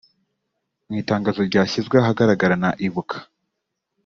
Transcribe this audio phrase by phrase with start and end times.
[0.87, 3.17] Mu itangazo ryashyizwe ahagaragara na Ibuka